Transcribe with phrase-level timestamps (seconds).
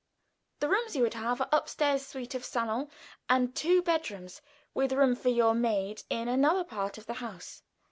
[0.61, 2.89] The rooms you would have are upstairs suite of salon
[3.29, 4.41] and two bedrooms,
[4.73, 7.61] with room for your maid in another part of the house.